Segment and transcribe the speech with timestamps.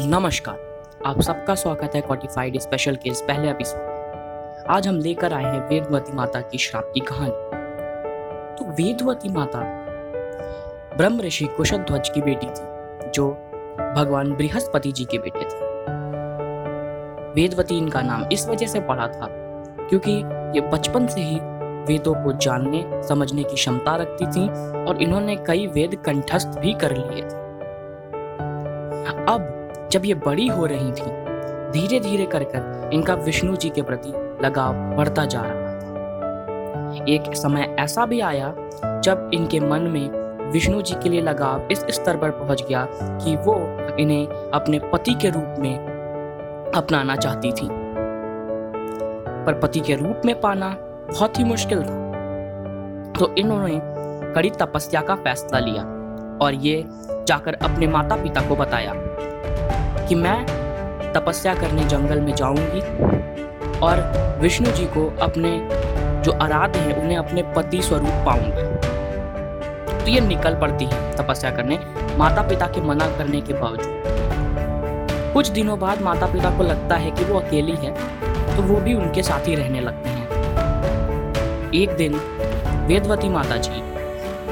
[0.00, 5.44] नमस्कार। आप सबका स्वागत है कॉटिफाइड स्पेशल के इस पहले एपिसोड आज हम लेकर आए
[5.44, 7.30] हैं वेदवती माता की श्राप की कहानी।
[8.56, 9.60] तो वेदवती माता
[10.96, 13.30] ब्रह्म ऋषि कुशध्वज की बेटी थी, जो
[13.96, 15.66] भगवान बृहस्पति जी के बेटे थे।
[17.32, 19.28] वेदवती इनका नाम इस वजह से पड़ा था
[19.80, 20.12] क्योंकि
[20.54, 21.38] ये बचपन से ही
[21.88, 24.48] वेदों को जानने, समझने की क्षमता रखती थी
[24.84, 27.47] और इन्होंने कई वेद कंठस्थ भी कर लिए थे।
[29.92, 31.10] जब ये बड़ी हो रही थी
[31.70, 34.12] धीरे धीरे कर कर इनका विष्णु जी के प्रति
[34.44, 38.54] लगाव बढ़ता जा रहा था। एक समय ऐसा भी आया
[38.84, 43.36] जब इनके मन में विष्णु जी के लिए लगाव इस स्तर पर पहुँच गया कि
[43.36, 43.56] वो
[44.00, 47.68] इन्हें अपने पति के रूप में अपनाना चाहती थी।
[49.46, 50.68] पर पति के रूप में पाना
[51.10, 51.96] बहुत ही मुश्किल था।
[53.18, 53.80] तो इन्होंने
[54.34, 55.82] कड़ी तपस्या का फैसला लिया
[56.42, 56.84] और ये
[57.28, 58.92] जाकर अपने माता पिता को बताया।
[60.08, 62.80] कि मैं तपस्या करने जंगल में जाऊँगी
[63.78, 64.00] और
[64.40, 65.50] विष्णु जी को अपने
[66.24, 68.62] जो आराध्य हैं, उन्हें अपने पति स्वरूप पाऊँगी।
[69.94, 71.78] तो ये निकल पड़ती है तपस्या करने
[72.18, 73.96] माता पिता के मना करने के बावजूद।
[75.34, 77.92] कुछ दिनों बाद माता पिता को लगता है कि वो अकेली है
[78.56, 82.14] तो वो भी उनके साथ ही रहने लगते हैं। एक दिन
[82.88, 83.82] वेदवती माता जी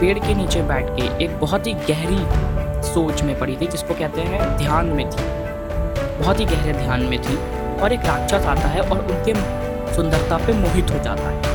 [0.01, 2.19] पेड़ के नीचे बैठ के एक बहुत ही गहरी
[2.85, 5.46] सोच में पड़ी थी, जिसको कहते हैं ध्यान में थी।
[6.17, 7.37] बहुत ही गहरे ध्यान में थी
[7.81, 9.35] और एक राक्षस आता है और उनके
[9.95, 11.55] सुंदरता पे मोहित हो जाता है।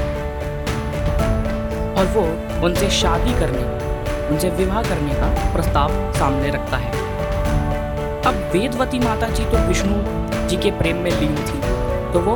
[1.95, 2.22] और वो
[2.66, 3.64] उनसे शादी करने,
[4.28, 6.92] उनसे विवाह करने का प्रस्ताव सामने रखता है।
[8.22, 11.59] अब वेदवती माता जी तो विष्णु जी के प्रेम में लीन थी
[12.14, 12.34] तो वो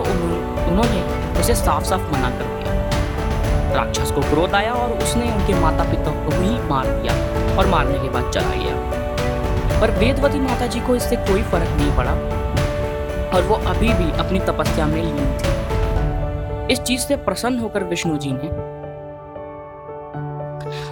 [0.68, 1.02] उन्होंने
[1.40, 6.12] उसे साफ़ साफ़ मना कर दिया। राक्षस को क्रोध आया और उसने उनके माता पिता
[6.26, 7.14] को ही मार दिया
[7.58, 8.76] और मारने के बाद चला गया।
[9.82, 12.12] पर वेदवती माता जी को इससे कोई फ़र्क नहीं पड़ा।
[13.36, 18.18] और वो अभी भी अपनी तपस्या में लीन थी। इस चीज़ से प्रसन्न होकर विष्णु
[18.18, 18.48] जी ने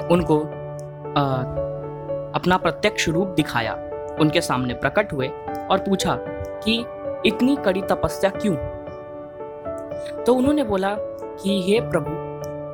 [0.08, 0.40] उनको
[1.18, 1.24] आ,
[2.36, 3.74] अपना प्रत्यक्ष रूप दिखाया।
[4.22, 5.28] उनके सामने प्रकट हुए
[5.72, 6.16] और पूछा
[6.66, 6.86] कि
[7.26, 8.56] इतनी कड़ी तपस्या क्यों?
[10.24, 10.96] तो उन्होंने बोला
[11.44, 12.10] कि हे प्रभु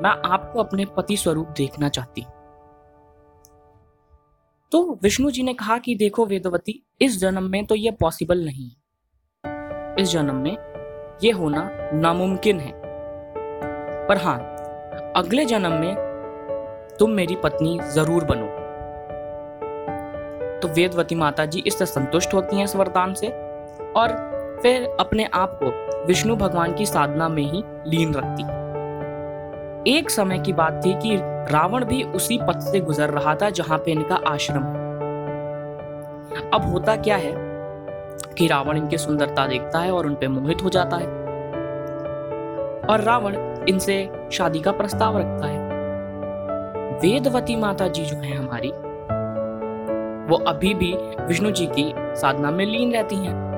[0.02, 2.32] मैं आपको अपने पति स्वरूप देखना चाहती हूँ।
[4.72, 8.70] तो विष्णु जी ने कहा कि देखो वेदवती, इस जन्म में तो यह पॉसिबल नहीं।
[8.70, 10.56] है इस जन्म में
[11.24, 12.72] यह होना नामुमकिन है।
[14.08, 14.38] पर हाँ
[15.16, 15.94] अगले जन्म में
[16.98, 18.46] तुम मेरी पत्नी ज़रूर बनो।
[20.60, 23.28] तो वेदवती माता जी इससे संतुष्ट होती हैं इस वरदान से
[23.92, 24.08] और
[24.62, 25.70] फिर अपने आप को
[26.06, 28.59] विष्णु भगवान की साधना में ही लीन रखती है।
[29.86, 31.16] एक समय की बात थी कि
[31.52, 34.62] रावण भी उसी पथ से गुजर रहा था जहाँ पे इनका आश्रम
[36.54, 37.32] अब होता क्या है
[38.34, 41.06] कि रावण इनकी सुंदरता देखता है और उनपे मोहित हो जाता है।
[42.84, 43.36] और रावण
[43.68, 45.58] इनसे शादी का प्रस्ताव रखता है।
[46.98, 48.68] वेदवती माता जी जो है हमारी,
[50.30, 53.49] वो अभी भी विष्णु जी की साधना में लीन रहती हैं।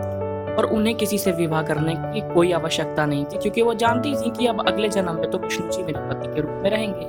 [0.52, 4.30] और उन्हें किसी से विवाह करने की कोई आवश्यकता नहीं थी, क्योंकि वो जानती थी
[4.30, 7.06] कि अब अगले जन्म में तो कृष्ण जी मेरे पति के रूप में रहेंगे।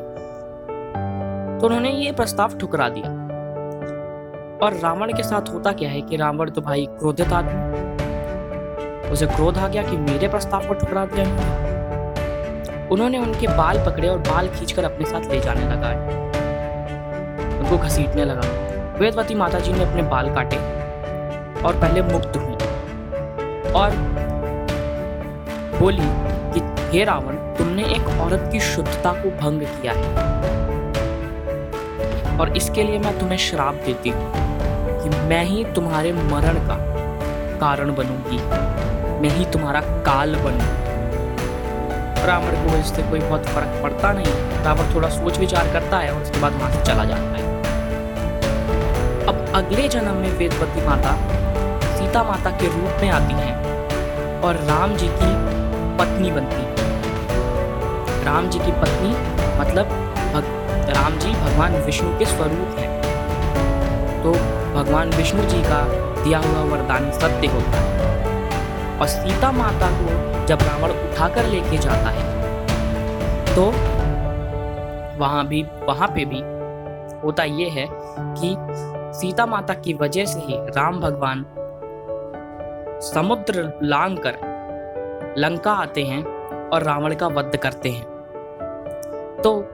[1.59, 3.09] तो उन्होंने ये प्रस्ताव ठुकरा दिया।
[4.63, 9.57] और रावण के साथ होता क्या है कि रावण तो भाई क्रोधित आदमी उसे क्रोध
[9.57, 11.25] आ गया कि मेरे प्रस्ताव को ठुकरा दिया
[12.91, 15.89] उन्होंने उनके बाल पकड़े और बाल खींचकर अपने साथ ले जाने लगा
[17.59, 18.47] उनको घसीटने लगा।
[18.99, 20.57] वेदवती माता जी ने अपने बाल काटे
[21.61, 22.37] और पहले मुक्त
[23.75, 23.89] और
[25.79, 26.03] बोली
[26.53, 26.59] कि,
[26.97, 30.33] हे रावण, तुमने एक औरत की शुद्धता को भंग किया है।
[32.39, 34.31] और इसके लिए मैं तुम्हें श्राप देती हूँ
[35.03, 36.75] कि मैं ही तुम्हारे मरण का
[37.59, 38.37] कारण बनूँगी।
[39.21, 40.83] मैं ही तुम्हारा काल बनूँगी।
[42.27, 46.21] रावण को इससे कोई बहुत फ़र्क पड़ता नहीं। रावण थोड़ा सोच विचार करता है और
[46.21, 47.57] उसके बाद वहाँ से चला जाता है।
[49.27, 51.17] अब अगले जन्म में वेदवती माता
[51.83, 53.62] सीता माता के रूप में आती हैं।
[54.43, 55.31] और राम जी की
[55.97, 56.63] पत्नी बनती।
[58.25, 59.09] राम जी की पत्नी
[59.59, 59.85] मतलब
[60.33, 60.45] भग,
[60.89, 62.91] राम जी भगवान विष्णु के स्वरूप हैं।
[64.23, 64.31] तो
[64.73, 65.81] भगवान विष्णु जी का
[66.23, 72.09] दिया हुआ वरदान सत्य होता है। और सीता माता को जब रावण उठाकर लेके जाता
[72.09, 72.31] है
[73.55, 73.65] तो
[75.19, 76.39] वहाँ भी वहाँ पे भी
[77.23, 78.55] होता ये है कि
[79.19, 81.45] सीता माता की वजह से ही राम भगवान
[83.03, 86.23] समुद्र लांग कर लंका आते हैं
[86.69, 88.05] और रावण का वध करते हैं।
[89.43, 89.65] तो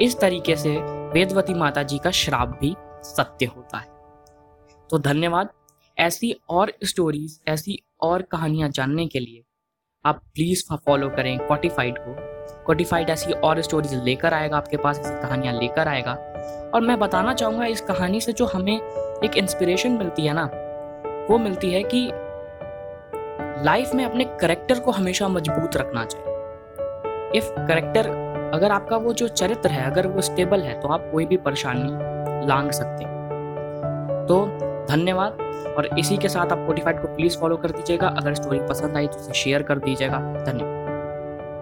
[0.00, 0.76] इस तरीके से
[1.12, 3.86] वेदवती माता जी का श्राप भी सत्य होता है।
[4.90, 5.48] तो धन्यवाद।
[5.98, 9.42] ऐसी और स्टोरीज ऐसी और कहानियाँ जानने के लिए
[10.04, 12.14] आप प्लीज़ फॉलो करें कॉटिफाइड को।
[12.64, 16.12] कॉटिफाइड ऐसी और स्टोरीज लेकर आएगा आपके पास, ऐसी कहानियाँ लेकर आएगा।
[16.74, 18.80] और मैं बताना चाहूँगा, इस कहानी से जो हमें
[19.24, 20.44] एक इंस्पिरेशन मिलती है ना,
[21.30, 22.10] वो मिलती है कि
[23.64, 28.08] लाइफ में अपने करेक्टर को हमेशा मज़बूत रखना चाहिए। इफ़ करेक्टर,
[28.54, 32.46] अगर आपका वो जो चरित्र है, अगर वो स्टेबल है तो आप कोई भी परेशानी
[32.46, 34.44] लांग सकते हैं। तो
[34.90, 35.38] धन्यवाद,
[35.78, 39.06] और इसी के साथ आप कोटिफाइड को प्लीज़ फॉलो कर दीजिएगा। अगर स्टोरी पसंद आई
[39.06, 40.77] तो उसे शेयर कर दीजिएगा। धन्यवाद।